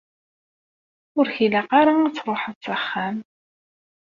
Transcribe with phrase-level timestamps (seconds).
[1.17, 3.17] Ur k-ilaq ara ad truḥeḍ s axxam?